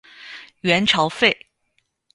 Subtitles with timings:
[0.61, 1.45] 元朝废。